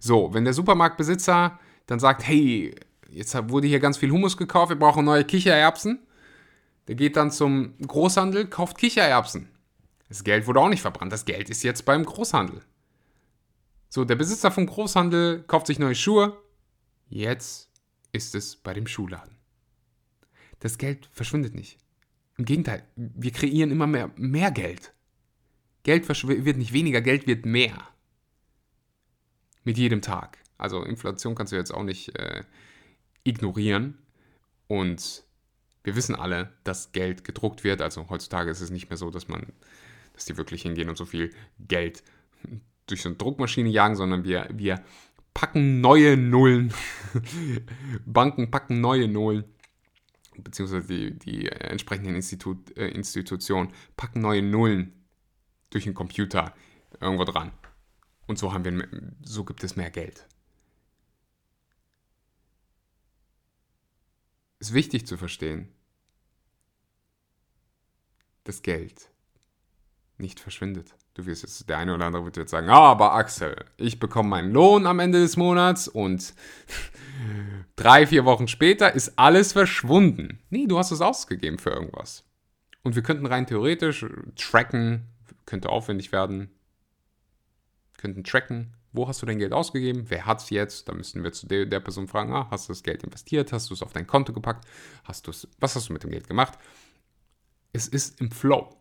So, 0.00 0.32
wenn 0.34 0.44
der 0.44 0.54
Supermarktbesitzer 0.54 1.58
dann 1.86 1.98
sagt, 1.98 2.26
hey, 2.26 2.74
jetzt 3.10 3.34
wurde 3.50 3.66
hier 3.66 3.80
ganz 3.80 3.96
viel 3.96 4.10
Hummus 4.10 4.36
gekauft, 4.36 4.70
wir 4.70 4.78
brauchen 4.78 5.04
neue 5.04 5.24
Kichererbsen. 5.24 6.00
Der 6.86 6.94
geht 6.94 7.16
dann 7.16 7.30
zum 7.30 7.76
Großhandel, 7.78 8.46
kauft 8.46 8.78
Kichererbsen. 8.78 9.48
Das 10.08 10.24
Geld 10.24 10.46
wurde 10.46 10.60
auch 10.60 10.68
nicht 10.68 10.82
verbrannt, 10.82 11.12
das 11.12 11.24
Geld 11.24 11.50
ist 11.50 11.62
jetzt 11.62 11.84
beim 11.84 12.04
Großhandel. 12.04 12.62
So, 13.90 14.04
der 14.04 14.16
Besitzer 14.16 14.50
vom 14.50 14.66
Großhandel 14.66 15.42
kauft 15.42 15.66
sich 15.66 15.78
neue 15.78 15.94
Schuhe. 15.94 16.36
Jetzt 17.08 17.70
ist 18.12 18.34
es 18.34 18.56
bei 18.56 18.74
dem 18.74 18.86
Schuhladen. 18.86 19.36
Das 20.60 20.78
Geld 20.78 21.08
verschwindet 21.12 21.54
nicht. 21.54 21.78
Im 22.36 22.44
Gegenteil, 22.44 22.84
wir 22.96 23.32
kreieren 23.32 23.70
immer 23.70 23.86
mehr, 23.86 24.10
mehr 24.16 24.50
Geld. 24.50 24.92
Geld 25.82 26.08
wird 26.08 26.56
nicht 26.58 26.72
weniger, 26.72 27.00
Geld 27.00 27.26
wird 27.26 27.46
mehr. 27.46 27.76
Mit 29.68 29.76
jedem 29.76 30.00
Tag. 30.00 30.38
Also 30.56 30.82
Inflation 30.82 31.34
kannst 31.34 31.52
du 31.52 31.56
jetzt 31.56 31.74
auch 31.74 31.82
nicht 31.82 32.18
äh, 32.18 32.42
ignorieren. 33.22 33.98
Und 34.66 35.24
wir 35.84 35.94
wissen 35.94 36.14
alle, 36.14 36.54
dass 36.64 36.92
Geld 36.92 37.22
gedruckt 37.22 37.64
wird. 37.64 37.82
Also 37.82 38.08
heutzutage 38.08 38.50
ist 38.50 38.62
es 38.62 38.70
nicht 38.70 38.88
mehr 38.88 38.96
so, 38.96 39.10
dass 39.10 39.28
man, 39.28 39.52
dass 40.14 40.24
die 40.24 40.38
wirklich 40.38 40.62
hingehen 40.62 40.88
und 40.88 40.96
so 40.96 41.04
viel 41.04 41.34
Geld 41.58 42.02
durch 42.86 43.02
so 43.02 43.10
eine 43.10 43.16
Druckmaschine 43.16 43.68
jagen, 43.68 43.94
sondern 43.94 44.24
wir, 44.24 44.48
wir 44.54 44.82
packen 45.34 45.82
neue 45.82 46.16
Nullen. 46.16 46.72
Banken 48.06 48.50
packen 48.50 48.80
neue 48.80 49.06
Nullen 49.06 49.44
beziehungsweise 50.38 50.86
die, 50.86 51.18
die 51.18 51.46
entsprechenden 51.46 52.14
Institut, 52.14 52.74
äh, 52.78 52.88
Institutionen 52.88 53.70
packen 53.98 54.22
neue 54.22 54.40
Nullen 54.40 54.94
durch 55.68 55.84
den 55.84 55.92
Computer 55.92 56.54
irgendwo 57.02 57.24
dran. 57.24 57.52
Und 58.28 58.38
so 58.38 58.52
haben 58.52 58.64
wir, 58.64 58.86
so 59.22 59.44
gibt 59.44 59.64
es 59.64 59.74
mehr 59.74 59.90
Geld. 59.90 60.26
Ist 64.60 64.74
wichtig 64.74 65.06
zu 65.06 65.16
verstehen, 65.16 65.68
dass 68.44 68.62
Geld 68.62 69.10
nicht 70.18 70.40
verschwindet. 70.40 70.94
Du 71.14 71.24
wirst 71.26 71.42
jetzt, 71.42 71.68
der 71.68 71.78
eine 71.78 71.94
oder 71.94 72.04
andere 72.04 72.24
wird 72.26 72.36
jetzt 72.36 72.50
sagen, 72.50 72.68
ah, 72.68 72.90
aber 72.90 73.14
Axel, 73.14 73.64
ich 73.78 73.98
bekomme 73.98 74.28
meinen 74.28 74.52
Lohn 74.52 74.86
am 74.86 74.98
Ende 74.98 75.20
des 75.20 75.36
Monats 75.36 75.88
und 75.88 76.34
drei, 77.76 78.06
vier 78.06 78.26
Wochen 78.26 78.46
später 78.46 78.92
ist 78.92 79.18
alles 79.18 79.52
verschwunden. 79.52 80.38
Nee, 80.50 80.66
du 80.66 80.78
hast 80.78 80.90
es 80.90 81.00
ausgegeben 81.00 81.58
für 81.58 81.70
irgendwas. 81.70 82.24
Und 82.82 82.94
wir 82.94 83.02
könnten 83.02 83.26
rein 83.26 83.46
theoretisch 83.46 84.04
tracken, 84.36 85.06
könnte 85.46 85.70
aufwendig 85.70 86.12
werden, 86.12 86.50
könnten 87.98 88.24
tracken, 88.24 88.72
wo 88.92 89.06
hast 89.06 89.20
du 89.20 89.26
dein 89.26 89.38
Geld 89.38 89.52
ausgegeben, 89.52 90.06
wer 90.08 90.24
hat 90.24 90.40
es 90.40 90.50
jetzt, 90.50 90.88
da 90.88 90.94
müssten 90.94 91.22
wir 91.22 91.32
zu 91.32 91.46
der, 91.46 91.66
der, 91.66 91.80
Person 91.80 92.08
fragen, 92.08 92.32
ah, 92.32 92.48
hast 92.50 92.68
du 92.68 92.72
das 92.72 92.82
Geld 92.82 93.02
investiert, 93.04 93.52
hast 93.52 93.68
du 93.68 93.74
es 93.74 93.82
auf 93.82 93.92
dein 93.92 94.06
Konto 94.06 94.32
gepackt, 94.32 94.66
hast 95.04 95.26
du 95.26 95.32
was 95.58 95.76
hast 95.76 95.88
du 95.88 95.92
mit 95.92 96.02
dem 96.02 96.10
Geld 96.10 96.26
gemacht? 96.26 96.58
Es 97.72 97.86
ist 97.86 98.20
im 98.20 98.30
Flow. 98.30 98.74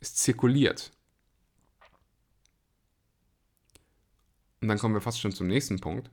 Es 0.00 0.14
zirkuliert. 0.14 0.90
Und 4.60 4.68
dann 4.68 4.78
kommen 4.78 4.94
wir 4.94 5.00
fast 5.00 5.20
schon 5.20 5.32
zum 5.32 5.48
nächsten 5.48 5.80
Punkt. 5.80 6.10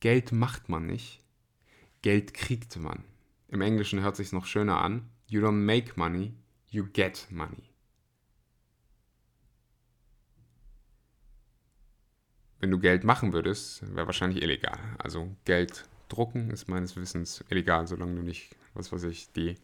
Geld 0.00 0.32
macht 0.32 0.68
man 0.68 0.86
nicht, 0.86 1.22
Geld 2.02 2.34
kriegt 2.34 2.76
man. 2.76 3.04
Im 3.48 3.62
Englischen 3.62 4.02
hört 4.02 4.16
sich 4.16 4.32
noch 4.32 4.44
schöner 4.44 4.82
an. 4.82 5.08
You 5.26 5.40
don't 5.40 5.52
make 5.52 5.92
money, 5.96 6.34
you 6.68 6.86
get 6.92 7.26
money. 7.30 7.73
Wenn 12.64 12.70
du 12.70 12.78
Geld 12.78 13.04
machen 13.04 13.34
würdest, 13.34 13.82
wäre 13.94 14.06
wahrscheinlich 14.06 14.42
illegal. 14.42 14.78
Also 14.96 15.36
Geld 15.44 15.86
drucken 16.08 16.48
ist 16.48 16.66
meines 16.66 16.96
Wissens 16.96 17.44
illegal, 17.50 17.86
solange 17.86 18.14
du 18.14 18.22
nicht, 18.22 18.56
was 18.72 18.90
weiß 18.90 19.02
ich, 19.02 19.30
die 19.32 19.56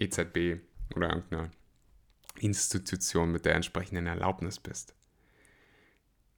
EZB 0.00 0.60
oder 0.96 1.10
irgendeine 1.10 1.52
Institution 2.40 3.30
mit 3.30 3.44
der 3.44 3.54
entsprechenden 3.54 4.08
Erlaubnis 4.08 4.58
bist. 4.58 4.96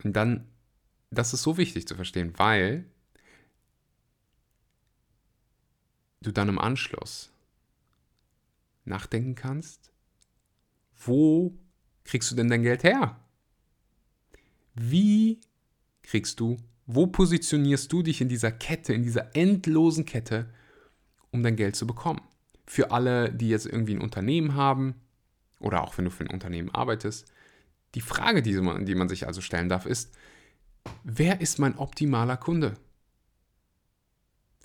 Und 0.02 0.12
dann, 0.12 0.46
das 1.10 1.32
ist 1.32 1.42
so 1.42 1.56
wichtig 1.56 1.88
zu 1.88 1.94
verstehen, 1.94 2.34
weil 2.36 2.84
du 6.20 6.32
dann 6.32 6.50
im 6.50 6.58
Anschluss 6.58 7.32
nachdenken 8.84 9.36
kannst, 9.36 9.90
wo 10.96 11.56
kriegst 12.04 12.30
du 12.30 12.34
denn 12.34 12.50
dein 12.50 12.62
Geld 12.62 12.84
her? 12.84 13.18
Wie 14.74 15.40
kriegst 16.04 16.38
du, 16.38 16.56
wo 16.86 17.06
positionierst 17.08 17.92
du 17.92 18.02
dich 18.02 18.20
in 18.20 18.28
dieser 18.28 18.52
Kette, 18.52 18.94
in 18.94 19.02
dieser 19.02 19.34
endlosen 19.34 20.04
Kette, 20.04 20.48
um 21.32 21.42
dein 21.42 21.56
Geld 21.56 21.74
zu 21.74 21.86
bekommen? 21.86 22.20
für 22.66 22.90
alle, 22.90 23.32
die 23.32 23.48
jetzt 23.48 23.66
irgendwie 23.66 23.94
ein 23.94 24.00
Unternehmen 24.00 24.54
haben 24.54 24.94
oder 25.60 25.82
auch 25.82 25.96
wenn 25.96 26.04
du 26.04 26.10
für 26.10 26.24
ein 26.24 26.30
Unternehmen 26.30 26.70
arbeitest, 26.70 27.26
die 27.94 28.00
Frage, 28.00 28.42
die 28.42 28.54
man, 28.54 28.86
die 28.86 28.94
man 28.94 29.08
sich 29.08 29.26
also 29.26 29.40
stellen 29.40 29.68
darf, 29.68 29.86
ist, 29.86 30.14
wer 31.04 31.40
ist 31.40 31.58
mein 31.58 31.78
optimaler 31.78 32.36
Kunde? 32.36 32.74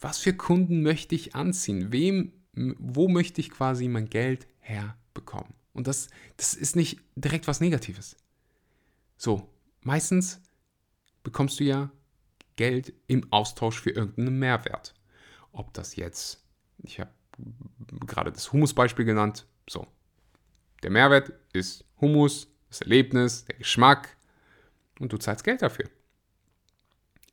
Was 0.02 0.18
für 0.18 0.34
Kunden 0.34 0.82
möchte 0.82 1.14
ich 1.14 1.36
anziehen? 1.36 1.92
Wem, 1.92 2.32
wo 2.54 3.08
möchte 3.08 3.42
ich 3.42 3.52
quasi 3.52 3.88
mein 3.88 4.10
Geld 4.10 4.48
herbekommen? 4.60 5.54
Und 5.74 5.88
das, 5.88 6.08
das 6.38 6.54
ist 6.54 6.76
nicht 6.76 7.00
direkt 7.16 7.48
was 7.48 7.62
Negatives. 7.62 8.16
So, 9.18 9.48
meistens 9.82 10.42
bekommst 11.30 11.60
du 11.60 11.64
ja 11.64 11.92
Geld 12.56 12.92
im 13.06 13.32
Austausch 13.32 13.80
für 13.80 13.92
irgendeinen 13.92 14.40
Mehrwert. 14.40 14.96
Ob 15.52 15.74
das 15.76 15.96
jetzt, 15.96 16.44
ich 16.84 17.00
habe 17.00 17.12
gerade 18.06 18.32
das 18.32 18.52
Hummus-Beispiel 18.52 19.06
genannt. 19.06 19.46
So. 19.70 19.88
Der 20.82 20.90
Mehrwert 20.90 21.32
ist 21.54 21.86
Hummus, 22.02 22.48
das 22.68 22.82
Erlebnis, 22.82 23.46
der 23.46 23.58
Geschmack 23.58 24.18
und 25.00 25.14
du 25.14 25.18
zahlst 25.18 25.44
Geld 25.44 25.62
dafür. 25.62 25.88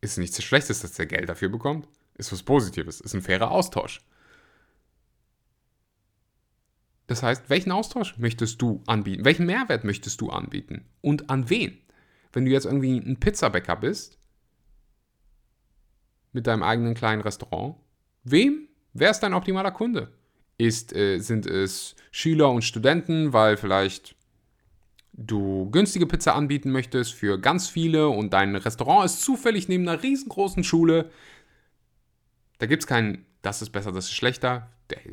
Ist 0.03 0.19
nichts 0.19 0.43
Schlechtes, 0.43 0.81
dass 0.81 0.93
der 0.93 1.07
Geld 1.07 1.29
dafür 1.29 1.49
bekommt. 1.49 1.89
Ist 2.15 2.33
was 2.33 2.43
Positives, 2.43 3.01
ist 3.01 3.15
ein 3.15 3.23
fairer 3.23 3.51
Austausch. 3.51 4.03
Das 7.07 7.23
heißt, 7.23 7.49
welchen 7.49 7.73
Austausch 7.73 8.19
möchtest 8.19 8.61
du 8.61 8.83
anbieten? 8.87 9.25
Welchen 9.25 9.47
Mehrwert 9.47 9.85
möchtest 9.85 10.21
du 10.21 10.29
anbieten? 10.29 10.85
Und 11.01 11.31
an 11.31 11.49
wen? 11.49 11.79
Wenn 12.37 12.45
du 12.45 12.51
jetzt 12.51 12.67
irgendwie 12.67 12.99
ein 12.99 13.19
Pizzabäcker 13.19 13.77
bist, 13.77 14.19
mit 16.33 16.47
deinem 16.47 16.63
eigenen 16.63 16.95
kleinen 16.95 17.23
Restaurant, 17.23 17.77
wem 18.25 18.67
Wer 18.99 19.11
ist 19.11 19.21
dein 19.21 19.35
optimaler 19.35 19.73
Kunde? 19.73 20.09
Ist, 20.57 20.97
äh, 20.97 21.19
sind 21.19 21.45
es 21.45 21.97
Schüler 22.11 22.51
und 22.51 22.63
Studenten, 22.63 23.35
weil 23.35 23.59
vielleicht 23.59 24.17
du 25.13 25.71
günstige 25.71 26.07
Pizza 26.07 26.35
anbieten 26.35 26.71
möchtest 26.71 27.13
für 27.13 27.39
ganz 27.39 27.69
viele 27.69 28.09
und 28.09 28.33
dein 28.33 28.57
Restaurant 28.57 29.05
ist 29.05 29.21
zufällig 29.21 29.69
neben 29.69 29.87
einer 29.87 30.03
riesengroßen 30.03 30.65
Schule? 30.65 31.11
Da 32.59 32.65
gibt 32.65 32.85
es 32.85 32.87
kein, 32.87 33.27
das 33.43 33.61
ist 33.61 33.69
besser, 33.69 33.93
das 33.93 34.07
ist 34.07 34.15
schlechter. 34.15 34.71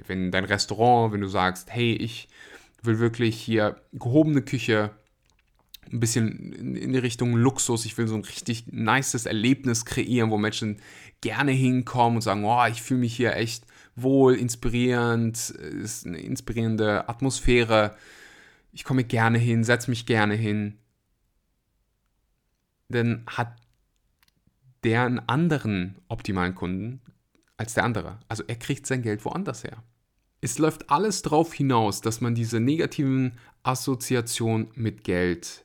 Wenn 0.08 0.32
dein 0.32 0.46
Restaurant, 0.46 1.12
wenn 1.12 1.22
du 1.22 1.27
sagst, 1.27 1.70
hey, 1.70 1.94
ich 1.94 2.30
will 2.84 3.00
wirklich 3.00 3.36
hier 3.36 3.82
gehobene 3.92 4.44
Küche, 4.44 4.92
ein 5.94 6.00
bisschen 6.00 6.52
in 6.76 6.92
die 6.92 7.00
Richtung 7.00 7.36
Luxus. 7.36 7.86
Ich 7.86 7.98
will 7.98 8.08
so 8.08 8.16
ein 8.16 8.24
richtig 8.24 8.66
nices 8.68 9.26
Erlebnis 9.26 9.86
kreieren, 9.86 10.32
wo 10.32 10.38
Menschen 10.38 10.82
gerne 11.22 11.52
hinkommen 11.52 12.18
und 12.18 12.22
sagen, 12.22 12.44
oh, 12.44 12.66
ich 12.66 12.82
fühle 12.82 13.02
mich 13.02 13.16
hier 13.16 13.36
echt 13.36 13.66
wohl, 13.96 14.34
inspirierend, 14.34 15.38
ist 15.52 16.08
eine 16.08 16.20
inspirierende 16.20 17.08
Atmosphäre. 17.08 17.96
Ich 18.72 18.84
komme 18.84 19.04
gerne 19.04 19.38
hin, 19.38 19.64
setze 19.64 19.92
mich 19.92 20.08
gerne 20.08 20.34
hin. 20.34 20.80
Dann 22.90 23.24
hat 23.28 23.56
der 24.84 25.04
einen 25.04 25.20
anderen 25.20 25.96
optimalen 26.08 26.56
Kunden 26.56 27.02
als 27.56 27.76
der 27.76 27.84
andere. 27.84 28.20
Also 28.28 28.44
er 28.48 28.56
kriegt 28.56 28.88
sein 28.88 29.04
Geld 29.04 29.24
woanders 29.26 29.64
her. 29.64 29.84
es 30.42 30.58
läuft 30.58 30.90
alles 30.90 31.22
darauf 31.22 31.54
hinaus, 31.54 32.02
dass 32.02 32.20
man 32.20 32.36
diese 32.36 32.60
negativen 32.60 33.38
Assoziationen 33.64 34.68
mit 34.76 35.06
Geld 35.06 35.64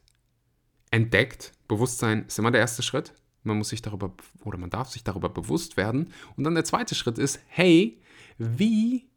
entdeckt. 0.90 1.52
Bewusstsein 1.68 2.26
ist 2.26 2.38
immer 2.38 2.50
der 2.50 2.60
erste 2.60 2.82
Schritt. 2.82 3.14
Man 3.42 3.58
muss 3.58 3.70
sich 3.70 3.82
darüber 3.82 4.12
oder 4.44 4.58
man 4.58 4.70
darf 4.70 4.90
sich 4.90 5.04
darüber 5.04 5.28
bewusst 5.28 5.76
werden. 5.76 6.12
Und 6.36 6.44
dann 6.44 6.54
der 6.54 6.64
zweite 6.64 6.94
Schritt 6.94 7.18
ist, 7.18 7.40
hey, 7.46 8.00
wie 8.36 9.08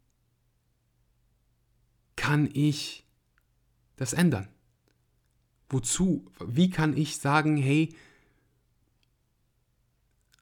kann 2.16 2.48
ich 2.52 3.06
das 3.96 4.12
ändern? 4.12 4.48
Wozu? 5.68 6.30
Wie 6.44 6.70
kann 6.70 6.96
ich 6.96 7.18
sagen, 7.18 7.56
hey, 7.56 7.94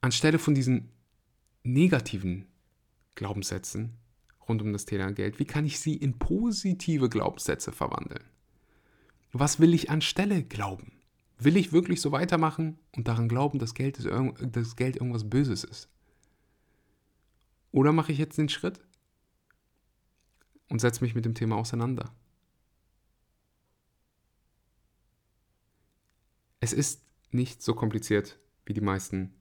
anstelle 0.00 0.38
von 0.38 0.54
diesen 0.54 0.90
negativen 1.62 2.46
Glaubenssätzen 3.14 3.96
rund 4.48 4.62
um 4.62 4.72
das 4.72 4.84
Thema 4.84 5.12
Geld, 5.12 5.38
wie 5.38 5.44
kann 5.44 5.64
ich 5.64 5.78
sie 5.78 5.94
in 5.94 6.18
positive 6.18 7.08
Glaubenssätze 7.08 7.72
verwandeln? 7.72 8.24
Was 9.32 9.60
will 9.60 9.74
ich 9.74 9.90
anstelle 9.90 10.42
glauben? 10.42 10.99
Will 11.42 11.56
ich 11.56 11.72
wirklich 11.72 12.00
so 12.00 12.12
weitermachen 12.12 12.78
und 12.94 13.08
daran 13.08 13.28
glauben, 13.28 13.58
dass 13.58 13.74
Geld, 13.74 13.98
ist, 13.98 14.06
dass 14.06 14.76
Geld 14.76 14.96
irgendwas 14.96 15.28
Böses 15.28 15.64
ist? 15.64 15.88
Oder 17.72 17.92
mache 17.92 18.12
ich 18.12 18.18
jetzt 18.18 18.36
den 18.36 18.50
Schritt 18.50 18.80
und 20.68 20.80
setze 20.80 21.02
mich 21.02 21.14
mit 21.14 21.24
dem 21.24 21.34
Thema 21.34 21.56
auseinander? 21.56 22.14
Es 26.60 26.74
ist 26.74 27.02
nicht 27.30 27.62
so 27.62 27.74
kompliziert, 27.74 28.38
wie 28.66 28.74
die 28.74 28.82
meisten 28.82 29.34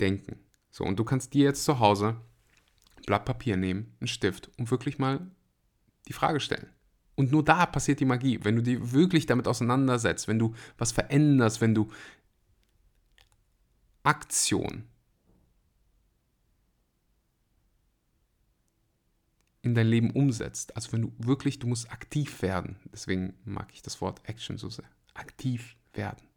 denken. 0.00 0.38
So, 0.70 0.84
und 0.84 0.98
du 0.98 1.04
kannst 1.04 1.34
dir 1.34 1.44
jetzt 1.44 1.64
zu 1.64 1.78
Hause 1.78 2.20
Blatt 3.06 3.26
Papier 3.26 3.58
nehmen, 3.58 3.94
einen 4.00 4.08
Stift 4.08 4.50
und 4.58 4.70
wirklich 4.70 4.98
mal 4.98 5.30
die 6.08 6.14
Frage 6.14 6.40
stellen. 6.40 6.70
Und 7.16 7.30
nur 7.30 7.44
da 7.44 7.66
passiert 7.66 8.00
die 8.00 8.04
Magie, 8.04 8.40
wenn 8.42 8.56
du 8.56 8.62
dich 8.62 8.92
wirklich 8.92 9.26
damit 9.26 9.46
auseinandersetzt, 9.46 10.26
wenn 10.26 10.38
du 10.38 10.54
was 10.78 10.92
veränderst, 10.92 11.60
wenn 11.60 11.74
du 11.74 11.90
Aktion 14.02 14.84
in 19.62 19.74
dein 19.74 19.86
Leben 19.86 20.10
umsetzt. 20.10 20.76
Also 20.76 20.92
wenn 20.92 21.02
du 21.02 21.12
wirklich, 21.18 21.58
du 21.58 21.66
musst 21.66 21.90
aktiv 21.90 22.42
werden. 22.42 22.76
Deswegen 22.92 23.34
mag 23.44 23.70
ich 23.72 23.82
das 23.82 24.00
Wort 24.00 24.20
Action 24.28 24.58
so 24.58 24.68
sehr. 24.68 24.84
Aktiv 25.14 25.76
werden. 25.94 26.28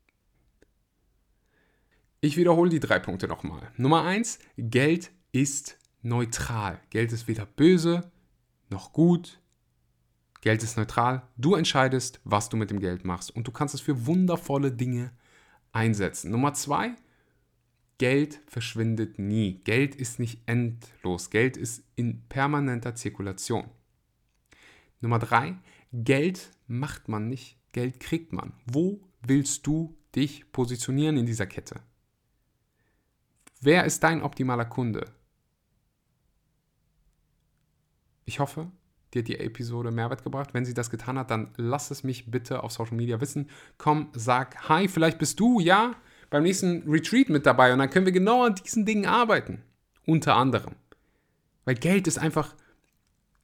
Ich 2.22 2.38
wiederhole 2.38 2.70
die 2.70 2.80
drei 2.80 3.00
Punkte 3.00 3.28
nochmal. 3.28 3.70
Nummer 3.76 4.04
eins, 4.04 4.40
Geld 4.58 5.12
ist 5.32 5.78
neutral. 6.02 6.80
Geld 6.90 7.12
ist 7.12 7.28
weder 7.28 7.46
böse 7.46 8.10
noch 8.70 8.94
gut. 8.94 9.40
Geld 10.42 10.64
ist 10.64 10.78
neutral. 10.78 11.28
Du 11.38 11.56
entscheidest, 11.56 12.20
was 12.24 12.50
du 12.50 12.58
mit 12.58 12.70
dem 12.70 12.80
Geld 12.80 13.06
machst. 13.06 13.36
Und 13.36 13.48
du 13.48 13.52
kannst 13.52 13.74
es 13.74 13.82
für 13.82 14.06
wundervolle 14.06 14.72
Dinge 14.72 15.12
einsetzen. 15.72 16.32
Nummer 16.32 16.54
zwei, 16.54 16.96
Geld 17.98 18.42
verschwindet 18.48 19.18
nie. 19.18 19.60
Geld 19.64 19.96
ist 19.96 20.20
nicht 20.20 20.42
endlos. 20.46 21.30
Geld 21.30 21.58
ist 21.58 21.84
in 21.96 22.24
permanenter 22.28 22.96
Zirkulation. 22.96 23.70
Nummer 25.02 25.20
drei, 25.20 25.58
Geld 25.92 26.52
macht 26.68 27.08
man 27.08 27.28
nicht, 27.28 27.58
Geld 27.72 28.00
kriegt 28.00 28.34
man. 28.34 28.54
Wo 28.66 29.02
willst 29.22 29.66
du 29.66 29.98
dich 30.16 30.52
positionieren 30.52 31.18
in 31.18 31.26
dieser 31.26 31.48
Kette? 31.48 31.82
Wer 33.62 33.86
ist 33.86 34.04
dein 34.04 34.22
optimaler 34.22 34.66
Kunde? 34.66 35.12
Ich 38.26 38.40
hoffe, 38.40 38.72
dir 39.14 39.20
hat 39.20 39.28
die 39.28 39.40
Episode 39.40 39.92
Mehrwert 39.92 40.24
gebracht. 40.24 40.54
Wenn 40.54 40.66
sie 40.66 40.74
das 40.74 40.90
getan 40.90 41.18
hat, 41.18 41.32
dann 41.32 41.50
lass 41.58 41.92
es 41.92 42.04
mich 42.04 42.30
bitte 42.30 42.64
auf 42.64 42.72
Social 42.72 42.96
Media 42.96 43.22
wissen. 43.22 43.50
Komm, 43.78 44.10
sag 44.14 44.70
Hi, 44.70 44.88
vielleicht 44.88 45.20
bist 45.20 45.40
du 45.40 45.60
ja 45.60 45.96
beim 46.30 46.44
nächsten 46.44 46.84
Retreat 46.90 47.30
mit 47.30 47.46
dabei 47.46 47.72
und 47.72 47.80
dann 47.80 47.90
können 47.90 48.06
wir 48.06 48.14
genau 48.14 48.44
an 48.44 48.56
diesen 48.56 48.86
Dingen 48.86 49.06
arbeiten. 49.06 49.64
Unter 50.06 50.36
anderem. 50.36 50.76
Weil 51.66 51.76
Geld 51.76 52.08
ist 52.08 52.18
einfach, 52.18 52.56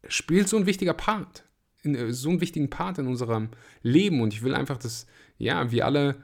spielt 0.07 0.47
so 0.47 0.57
ein 0.57 0.65
wichtiger 0.65 0.93
Part. 0.93 1.43
Äh, 1.83 2.11
so 2.11 2.29
einen 2.29 2.41
wichtigen 2.41 2.69
Part 2.69 2.97
in 2.97 3.07
unserem 3.07 3.49
Leben 3.81 4.21
und 4.21 4.33
ich 4.33 4.43
will 4.43 4.55
einfach, 4.55 4.77
dass, 4.77 5.07
ja, 5.37 5.71
wir 5.71 5.85
alle 5.85 6.15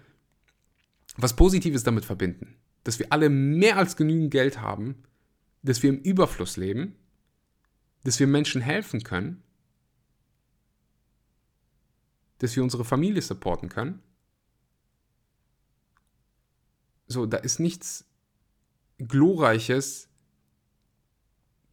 was 1.18 1.36
Positives 1.36 1.84
damit 1.84 2.06
verbinden. 2.06 2.56
Dass 2.84 3.00
wir 3.00 3.08
alle 3.12 3.30
mehr 3.30 3.78
als 3.78 3.98
genügend 3.98 4.32
Geld 4.32 4.62
haben, 4.62 5.04
dass 5.62 5.84
wir 5.84 5.90
im 5.90 6.00
Überfluss 6.00 6.56
leben 6.56 6.96
dass 8.04 8.20
wir 8.20 8.28
Menschen 8.28 8.62
helfen 8.62 9.04
können, 9.04 9.44
dass 12.40 12.56
wir 12.56 12.64
unsere 12.64 12.86
Familie 12.86 13.22
supporten 13.22 13.70
können. 13.70 14.02
So, 17.08 17.26
da 17.26 17.38
ist 17.38 17.60
nichts 17.60 18.06
Glorreiches, 18.98 20.09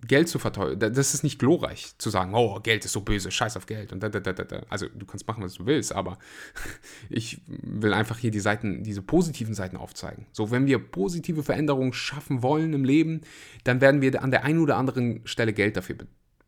Geld 0.07 0.29
zu 0.29 0.39
verteuern. 0.39 0.79
Das 0.79 1.15
ist 1.15 1.23
nicht 1.23 1.39
glorreich 1.39 1.97
zu 1.99 2.11
sagen, 2.11 2.35
oh, 2.35 2.61
Geld 2.61 2.85
ist 2.85 2.93
so 2.93 3.01
böse, 3.01 3.31
scheiß 3.31 3.57
auf 3.57 3.67
Geld. 3.67 3.93
Und 3.93 4.03
da, 4.03 4.09
da, 4.09 4.21
da, 4.21 4.33
da. 4.33 4.63
Also 4.69 4.87
du 4.89 5.07
kannst 5.07 5.27
machen, 5.27 5.43
was 5.43 5.55
du 5.55 5.67
willst, 5.67 5.93
aber 5.93 6.19
ich 7.09 7.41
will 7.47 7.95
einfach 7.95 8.19
hier 8.19 8.31
die 8.31 8.41
Seiten, 8.41 8.83
diese 8.83 9.03
positiven 9.03 9.55
Seiten 9.55 9.77
aufzeigen. 9.77 10.27
So, 10.33 10.51
wenn 10.51 10.67
wir 10.67 10.79
positive 10.79 11.43
Veränderungen 11.43 11.93
schaffen 11.93 12.43
wollen 12.43 12.75
im 12.75 12.85
Leben, 12.85 13.23
dann 13.65 13.81
werden 13.81 14.03
wir 14.03 14.23
an 14.23 14.31
der 14.31 14.45
einen 14.45 14.59
oder 14.59 14.77
anderen 14.77 15.27
Stelle 15.27 15.53
Geld 15.53 15.77
dafür 15.77 15.97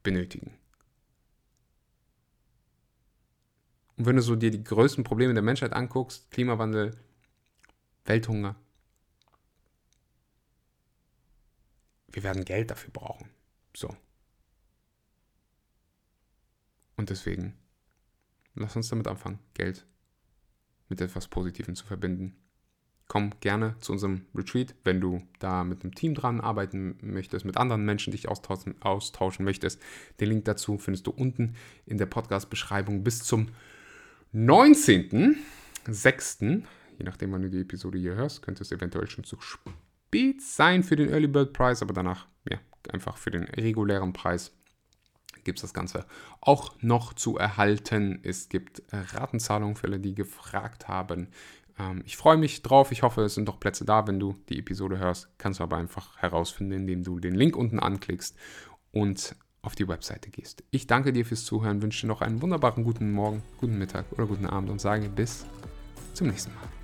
benötigen. 0.03 0.53
Und 3.97 4.07
wenn 4.07 4.17
du 4.17 4.23
so 4.23 4.37
dir 4.37 4.51
die 4.51 4.63
größten 4.63 5.05
Probleme 5.05 5.35
der 5.35 5.43
Menschheit 5.43 5.73
anguckst, 5.73 6.31
Klimawandel, 6.31 6.97
Welthunger, 8.05 8.55
wir 12.13 12.23
werden 12.23 12.45
Geld 12.45 12.71
dafür 12.71 12.91
brauchen. 12.93 13.29
So. 13.79 13.95
Und 16.97 17.11
deswegen, 17.11 17.55
lass 18.57 18.75
uns 18.75 18.89
damit 18.89 19.07
anfangen, 19.07 19.39
Geld 19.55 19.87
mit 20.89 21.01
etwas 21.01 21.29
Positivem 21.29 21.77
zu 21.77 21.87
verbinden. 21.87 22.35
Komm 23.07 23.39
gerne 23.39 23.77
zu 23.79 23.93
unserem 23.93 24.27
Retreat, 24.35 24.75
wenn 24.83 25.01
du 25.01 25.23
da 25.39 25.63
mit 25.63 25.85
einem 25.85 25.95
Team 25.95 26.17
dran 26.17 26.41
arbeiten 26.41 26.99
möchtest, 27.03 27.45
mit 27.45 27.57
anderen 27.57 27.85
Menschen 27.85 28.11
dich 28.11 28.29
austauschen, 28.29 28.83
austauschen 28.83 29.45
möchtest. 29.45 29.81
Den 30.19 30.31
Link 30.31 30.47
dazu 30.47 30.79
findest 30.79 31.07
du 31.07 31.13
unten 31.13 31.55
in 31.87 31.99
der 31.99 32.07
Podcast-Beschreibung 32.07 33.05
bis 33.05 33.23
zum 33.23 33.47
19.06. 34.35 36.65
Je 36.99 37.05
nachdem, 37.05 37.31
wann 37.31 37.43
du 37.43 37.51
die 37.51 37.61
Episode 37.61 37.97
hier 37.97 38.17
hörst, 38.17 38.43
könnte 38.43 38.63
es 38.63 38.73
eventuell 38.73 39.09
schon 39.09 39.23
zu 39.23 39.39
spät 39.41 40.43
sein 40.43 40.83
für 40.83 40.97
den 40.97 41.11
Early 41.11 41.29
Bird 41.29 41.53
Preis, 41.53 41.81
aber 41.81 41.95
danach 41.95 42.27
ja, 42.51 42.59
einfach 42.93 43.17
für 43.17 43.31
den 43.31 43.45
regulären 43.45 44.13
Preis 44.13 44.53
gibt 45.45 45.59
es 45.59 45.63
das 45.63 45.75
Ganze 45.75 46.05
auch 46.41 46.75
noch 46.83 47.15
zu 47.15 47.39
erhalten. 47.39 48.21
Es 48.23 48.49
gibt 48.49 48.83
Ratenzahlungen 48.93 49.77
für 49.77 49.87
alle, 49.87 50.01
die 50.01 50.15
gefragt 50.15 50.89
haben. 50.89 51.29
Ähm, 51.79 52.03
ich 52.05 52.17
freue 52.17 52.37
mich 52.37 52.63
drauf. 52.63 52.93
Ich 52.93 53.03
hoffe, 53.03 53.23
es 53.23 53.35
sind 53.35 53.49
doch 53.49 53.61
Plätze 53.61 53.85
da. 53.85 54.07
Wenn 54.07 54.21
du 54.21 54.35
die 54.49 54.59
Episode 54.59 54.99
hörst, 54.99 55.29
kannst 55.39 55.61
du 55.61 55.65
aber 55.65 55.77
einfach 55.77 56.19
herausfinden, 56.19 56.73
indem 56.73 57.03
du 57.03 57.19
den 57.19 57.35
Link 57.35 57.57
unten 57.57 57.81
anklickst 57.81 58.37
und 58.93 59.37
auf 59.63 59.75
die 59.75 59.89
Webseite 59.89 60.31
gehst. 60.31 60.63
Ich 60.71 60.87
danke 60.87 61.13
dir 61.13 61.25
fürs 61.27 61.45
Zuhören, 61.45 61.83
wünsche 61.83 62.03
dir 62.03 62.09
noch 62.09 62.23
einen 62.23 62.43
wunderbaren 62.43 62.85
guten 62.85 63.11
Morgen, 63.11 63.43
guten 63.59 63.79
Mittag 63.79 64.07
oder 64.13 64.27
guten 64.27 64.47
Abend 64.47 64.71
und 64.71 64.81
sage 64.81 65.09
bis 65.09 65.47
zum 66.15 66.29
nächsten 66.29 66.55
Mal. 66.55 66.78